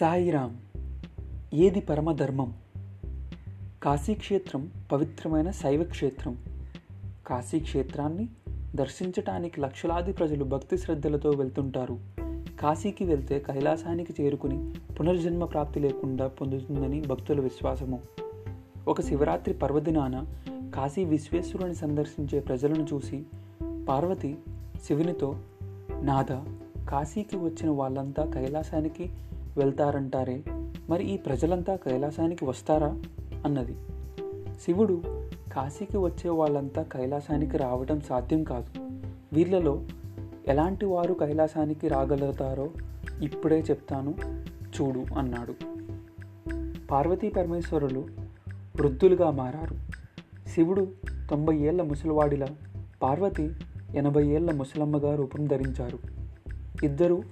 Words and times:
సాయిరామ్. 0.00 0.56
ఏది 1.54 1.80
పరమధర్మం? 1.80 2.54
కాశీక్షేత్రం 3.82 4.70
పవిత్రమైన 4.92 5.50
శైవ 5.50 5.84
క్షేత్రం 5.84 6.38
కాశీక్షేత్రాన్ని 7.26 8.28
దర్శించటానికి 8.74 9.60
లక్షలాది 9.60 10.12
ప్రజలు 10.12 10.44
భక్తి 10.44 10.78
శ్రద్ధలతో 10.78 11.30
వెళ్తుంటారు. 11.30 11.98
కాశీకి 12.60 13.04
వెళ్తే 13.04 13.38
కైలాసానికి 13.38 14.22
చేరుకుని 14.22 14.74
పునర్జన్మ 15.00 15.44
ప్రాప్తి 15.44 15.80
లేకుండా 15.80 16.26
పొందుతుందని 16.26 17.00
భక్తుల 17.00 17.40
విశ్వాసము. 17.40 18.00
ఒక 18.88 19.00
శివరాత్రి 19.00 19.54
పర్వదినాన 19.54 20.26
కాశీ 20.74 21.04
విశ్వేశ్వరుని 21.04 21.74
సందర్శించే 21.74 22.40
ప్రజలను 22.40 22.86
చూసి 22.94 23.22
పార్వతి 23.88 24.38
శివునితో 24.84 25.36
నాథ 26.02 26.32
కాశీకి 26.88 27.36
వచ్చిన 27.36 27.70
వాళ్ళంతా 27.70 28.24
కైలాసానికి 28.24 29.10
వెళ్తారంటారే? 29.56 30.44
మరి 30.88 31.04
ఈ 31.04 31.16
ప్రజలంతా 31.16 31.76
కైలాసానికి 31.76 32.44
వస్తారా? 32.44 33.02
అన్నది. 33.44 33.76
శివుడు 34.64 35.02
కాశీకి 35.52 35.98
వచ్చే 35.98 36.30
వాళ్ళంతా 36.30 36.82
కైలాసానికి 36.82 37.56
రావడం 37.56 38.00
సాధ్యం 38.00 38.44
కాదు. 38.44 38.88
వీళ్ళలో 39.32 39.82
ఎలాంటి 40.48 40.86
వారు 40.86 41.14
కైలాసానికి 41.14 41.88
రాగలుగుతారో 41.88 42.70
ఇప్పుడే 43.22 43.60
చెప్తాను 43.60 44.14
చూడు 44.80 45.14
అన్నాడు. 45.18 45.54
పార్వతీ 46.90 47.28
పరమేశ్వరులు 47.28 48.06
వృద్ధులుగా 48.76 49.30
మారారు. 49.30 49.76
శివుడు 50.48 50.88
తొంభై 51.30 51.56
ఏళ్ళ 51.56 51.82
ముసలివాడిలా 51.82 52.46
పార్వతి 53.02 53.50
ఎనభై 53.94 54.26
ఏళ్ళ 54.26 54.52
ముసలమ్మగా 54.52 55.14
రూపం 55.14 55.46
ధరించారు. 55.46 55.98
ఇద్దరూ 56.82 57.22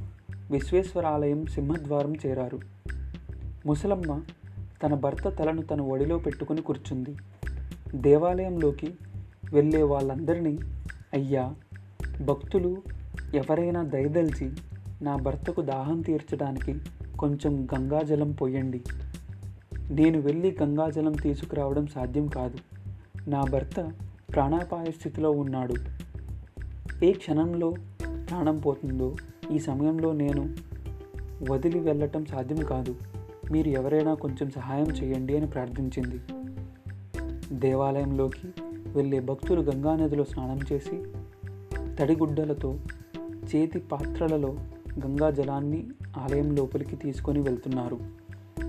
విశ్వేశ్వరాలయం 0.51 1.47
సింహద్వారం 1.47 2.15
చేరారు. 2.27 2.59
ముసలమ్మ 3.67 4.23
తన 4.83 4.95
భర్త 4.95 5.29
తలను 5.29 5.63
తన 5.63 5.81
ఒడిలో 5.81 6.19
పెట్టుకుని 6.19 6.63
కూర్చుంది. 6.63 7.17
దేవాలయంలోకి 7.95 8.95
వెళ్ళే 9.53 9.83
వాళ్ళందరినీ 9.83 10.59
అయ్యా 11.13 11.55
భక్తులు 12.25 12.83
ఎవరైనా 13.35 13.83
దయదలిచి 13.83 14.53
నా 15.03 15.17
భర్తకు 15.17 15.63
దాహం 15.63 16.01
తీర్చడానికి 16.01 16.79
కొంచెం 17.19 17.69
గంగాజలం 17.75 18.33
పోయండి. 18.33 18.83
నేను 19.91 20.21
వెళ్ళి 20.21 20.57
గంగాజలం 20.63 21.13
తీసుకురావడం 21.13 21.87
సాధ్యం 21.87 22.27
కాదు. 22.27 22.59
నా 23.31 23.45
భర్త 23.45 23.93
ప్రాణాపాయ 24.35 24.91
స్థితిలో 24.91 25.31
ఉన్నాడు. 25.31 25.75
ఏ 27.05 27.13
క్షణంలో 27.13 27.75
ప్రాణం 28.29 28.59
పోతుందో 28.59 29.17
ఈ 29.53 29.59
సమయంలో 29.59 30.13
నేను 30.13 30.55
వదిలి 31.51 31.79
వెళ్ళటం 31.79 32.25
సాధ్యం 32.25 32.65
కాదు. 32.65 32.97
మీరు 33.53 33.69
ఎవరైనా 33.69 34.15
కొంచెం 34.15 34.51
సహాయం 34.51 34.87
చేయండి 34.87 35.37
అని 35.37 35.47
ప్రార్థించింది. 35.47 36.21
దేవాలయంలోకి 37.53 38.49
వెళ్ళే 38.87 39.21
భక్తులు 39.21 39.61
గంగానదిలో 39.61 40.25
స్నానం 40.25 40.59
చేసి 40.73 41.03
తడిగుడ్డలతో 41.97 42.79
చేతి 43.55 43.79
పాత్రలలో 43.79 44.57
గంగా 45.07 45.31
జలాన్ని 45.31 45.87
ఆలయం 46.19 46.57
లోపలికి 46.57 46.97
తీసుకొని 46.97 47.41
వెళ్తున్నారు. 47.41 47.99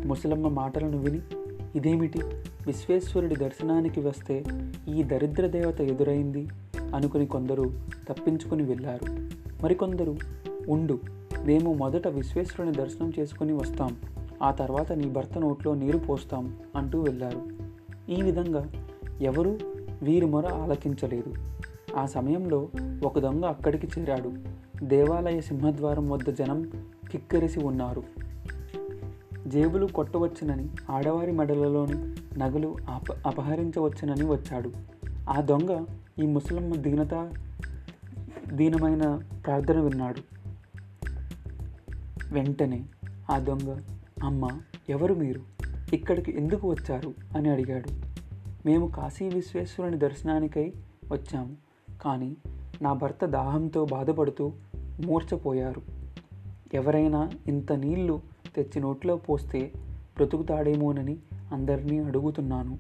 ముసలమ్మ 0.06 0.48
మాటలను 0.48 0.98
విని 0.98 1.22
ఇదేమిటి? 1.76 2.22
విశ్వేశ్వరుడి 2.66 3.36
దర్శనానికి 3.36 4.00
వస్తే 4.00 4.44
ఈ 4.88 5.04
దరిద్ర 5.04 5.48
దేవత 5.48 5.82
ఎదురైంది 5.82 6.48
అనుకుని 6.96 7.26
కొందరు 7.26 7.72
తప్పించుకుని 8.10 8.64
వెళ్ళారు. 8.64 9.39
మరికొందరు 9.64 10.18
ఉండు 10.70 11.00
మేము 11.46 11.74
మొదట 11.74 12.08
విశ్వేశ్వరుని 12.08 12.76
దర్శనం 12.76 13.14
చేసుకుని 13.20 13.54
వస్తాం 13.54 13.96
ఆ 14.44 14.52
తర్వాత 14.52 14.92
నీ 14.92 15.10
భర్త 15.10 15.38
నోట్లో 15.38 15.74
నీరు 15.74 15.98
పోస్తాం 15.98 16.56
అంటూ 16.76 17.02
వెళ్ళారు. 17.02 17.42
ఈ 18.12 18.22
విధంగా 18.22 18.72
ఎవరూ 19.22 19.58
వీరి 20.02 20.26
మొర 20.26 20.48
ఆలకించలేదు. 20.48 21.34
ఆ 21.98 22.06
సమయంలో 22.06 22.70
ఒక 23.04 23.20
దొంగ 23.20 23.46
అక్కడికి 23.46 23.88
చేరాడు. 24.00 24.34
దేవాలయ 24.84 25.42
సింహద్వారం 25.42 26.10
వద్ద 26.10 26.30
జనం 26.30 26.72
కిక్కిరిసి 27.12 27.60
ఉన్నారు. 27.60 28.04
జేబులు 29.48 29.86
కొట్టవచ్చునని 29.86 30.70
ఆడవారి 30.90 31.32
మెడలలోని 31.32 32.16
నగలు 32.40 32.76
అప 32.90 33.28
అపహరించవచ్చునని 33.28 34.26
వచ్చాడు. 34.26 34.72
ఆ 35.30 35.42
దొంగ 35.42 35.86
ఈ 36.24 36.28
ముసలమ్మ 36.28 36.76
దీనత 36.76 37.32
దీనమైన 38.54 39.22
ప్రార్థన 39.46 39.80
విన్నాడు. 39.80 40.22
వెంటనే 42.34 42.86
ఆ 43.32 43.40
దొంగ 43.40 43.82
అమ్మ 44.24 44.48
ఎవరు 44.90 45.14
మీరు? 45.14 45.42
ఇక్కడికి 45.94 46.38
ఎందుకు 46.38 46.70
వచ్చారు? 46.70 47.14
అని 47.38 47.50
అడిగాడు. 47.50 47.90
మేము 48.66 48.88
కాశీ 48.88 49.30
విశ్వేశ్వరుని 49.30 49.98
దర్శనానికై 49.98 50.74
వచ్చాము. 51.12 51.56
కానీ 52.02 52.38
నా 52.82 52.94
భర్త 52.94 53.26
దాహంతో 53.26 53.86
బాధపడుతూ 53.86 54.52
మూర్చపోయారు 55.06 55.82
ఎవరైనా 56.74 57.30
ఇంత 57.48 57.74
నీళ్ళు 57.74 58.22
తెచ్చి 58.56 58.82
నోట్లో 58.82 59.16
పోస్తే 59.16 59.72
బ్రతుకుతాడేమోనని 60.18 61.18
అందరినీ 61.52 62.00
అడుగుతున్నాను. 62.00 62.80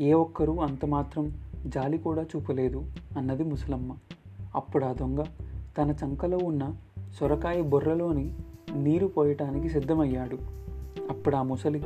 ఏ 0.00 0.12
ఒక్కరూ 0.12 0.56
అంత 0.56 0.84
మాత్రం 0.84 1.32
జాలి 1.66 1.98
కూడా 1.98 2.22
చూపలేదు 2.22 2.92
అన్నది 3.18 3.44
ముసలమ్మ. 3.44 3.96
అప్పుడు 4.54 4.84
ఆ 4.84 4.92
దొంగ 4.92 5.24
తన 5.78 5.94
చంకలో 6.04 6.38
ఉన్న 6.38 6.76
సొరకాయ 7.20 7.62
బుర్రలోని 7.62 8.34
నీరు 8.74 9.06
పోయటానికి 9.06 9.68
సిద్ధమయ్యాడు. 9.68 10.38
అప్పుడు 11.10 11.36
ఆ 11.36 11.42
ముసలి 11.42 11.82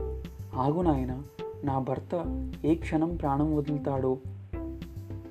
ఆగు 0.56 0.80
నాయన 0.80 1.22
నా 1.64 1.78
భర్త 1.78 2.42
ఏ 2.64 2.74
క్షణం 2.74 3.16
ప్రాణం 3.16 3.56
వదులుతాడో? 3.56 4.18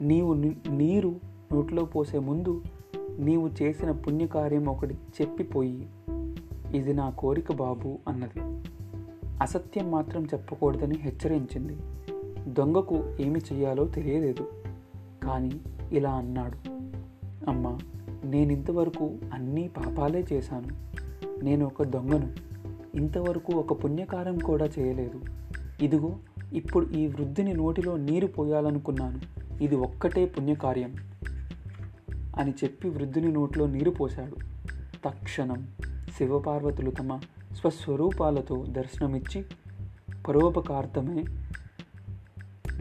నీవు 0.02 0.34
నీరు 0.70 1.16
నోట్లో 1.54 1.86
పోసే 1.86 2.20
ముందు 2.20 2.62
నీవు 3.20 3.50
చేసిన 3.62 3.92
పుణ్యకార్యం 3.92 4.70
ఒకటి 4.70 4.94
చెప్పిపోయి 4.94 5.88
ఇది 6.74 6.94
నా 6.94 7.10
కోరిక 7.10 7.52
బాబు 7.52 8.00
అన్నది. 8.08 8.40
అసత్యం 9.42 9.92
మాత్రం 9.92 10.26
చెప్పకూడదని 10.26 10.96
హెచ్చరించింది. 10.96 11.78
దొంగకు 12.54 13.04
ఏమి 13.20 13.42
చేయాలో 13.54 13.88
తెలియలేదు. 13.88 14.48
కానీ 15.24 15.62
ఇలా 15.92 16.12
అన్నాడు. 16.12 16.73
అమ్మా 17.48 17.80
నేనింతవరకు 18.26 19.18
అన్నీ 19.34 19.68
పాపాలే 19.68 20.26
చేశాను. 20.34 20.94
నేను 21.44 21.66
ఒక 21.66 21.84
దొంగను. 21.84 22.34
ఇంతవరకు 22.96 23.54
ఒక 23.54 23.84
పుణ్యకార్యం 23.84 24.38
కూడా 24.38 24.70
చేయలేదు. 24.80 25.22
ఇదిగో 25.82 26.18
ఇప్పుడు 26.54 26.90
ఈ 26.90 27.08
వృద్ధిని 27.08 27.54
నోటిలో 27.54 27.98
నీరు 27.98 28.28
పోయాలనుకున్నాను. 28.28 29.20
ఇది 29.64 29.76
ఒక్కటే 29.76 30.26
పుణ్యకార్యం 30.26 30.96
అని 32.38 32.52
చెప్పి 32.52 32.90
వృద్ధుని 32.90 33.32
నోట్లో 33.32 33.68
నీరు 33.68 33.90
పోశాడు. 33.90 34.36
తక్షణం 35.06 35.68
శివపార్వతులు 36.18 36.92
తమ 36.92 37.20
స్వస్వరూపాలతో 37.54 38.66
దర్శనమిచ్చి 38.70 39.46
పరోపకార్థమే 40.28 41.24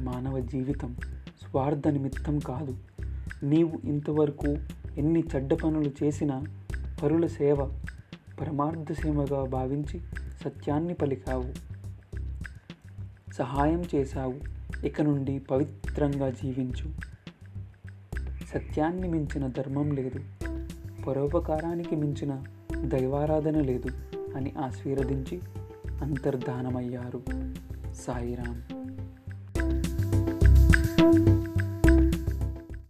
మానవ 0.01 0.41
జీవితం 0.41 0.97
స్వార్థ 1.43 1.89
నిమిత్తం 1.89 2.39
కాదు. 2.39 2.77
నీవు 3.43 3.81
ఇంతవరకు 3.85 4.57
ఎన్ని 4.97 5.25
చెడ్డ 5.35 5.55
పనులు 5.55 5.91
చేసినా 6.03 6.45
పరుల 7.03 7.27
సేవ 7.27 7.69
పరమార్థ 8.41 8.93
సేవగా 8.93 9.45
భావించి 9.45 10.01
సత్యాన్ని 10.45 10.95
పలికావు. 10.95 11.53
సహాయం 13.33 13.83
చేశావు. 13.95 14.35
ఇక 14.87 15.03
నుండి 15.03 15.39
పవిత్రంగా 15.39 16.31
జీవించు. 16.31 16.95
సత్యాన్ని 18.47 19.09
మించిన 19.09 19.47
ధర్మం 19.47 19.91
లేదు. 19.91 20.21
పరోపకారానికి 21.03 21.97
మించిన 21.97 22.43
దైవారాధన 22.85 23.61
లేదు 23.61 23.89
అని 24.37 24.55
ఆశీర్వదించి 24.59 25.41
అంతర్ధానమయ్యారు. 26.03 27.23
సాయిరాం 27.95 28.82